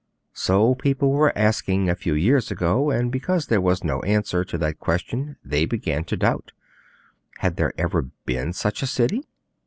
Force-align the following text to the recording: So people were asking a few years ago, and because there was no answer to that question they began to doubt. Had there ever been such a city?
So 0.33 0.73
people 0.73 1.11
were 1.11 1.31
asking 1.37 1.87
a 1.87 1.93
few 1.95 2.15
years 2.15 2.49
ago, 2.49 2.89
and 2.89 3.11
because 3.11 3.45
there 3.45 3.61
was 3.61 3.83
no 3.83 4.01
answer 4.01 4.43
to 4.43 4.57
that 4.57 4.79
question 4.79 5.35
they 5.45 5.67
began 5.67 6.05
to 6.05 6.17
doubt. 6.17 6.53
Had 7.37 7.55
there 7.57 7.71
ever 7.79 8.09
been 8.25 8.51
such 8.51 8.81
a 8.81 8.87
city? 8.87 9.27